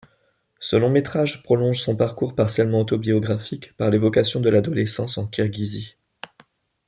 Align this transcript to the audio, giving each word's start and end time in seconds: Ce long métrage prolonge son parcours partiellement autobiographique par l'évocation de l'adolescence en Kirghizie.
Ce 0.59 0.75
long 0.75 0.89
métrage 0.89 1.43
prolonge 1.43 1.79
son 1.79 1.95
parcours 1.95 2.33
partiellement 2.33 2.79
autobiographique 2.79 3.77
par 3.77 3.91
l'évocation 3.91 4.39
de 4.39 4.49
l'adolescence 4.49 5.19
en 5.19 5.27
Kirghizie. 5.27 5.95